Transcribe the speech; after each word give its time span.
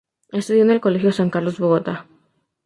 Estudió 0.31 0.63
en 0.63 0.71
el 0.71 0.81
Colegio 0.81 1.11
San 1.11 1.29
Carlos, 1.29 1.59
Bogotá. 1.59 2.07